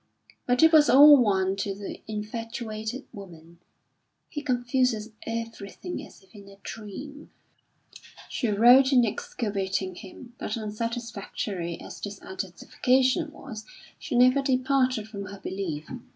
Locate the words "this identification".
12.01-13.31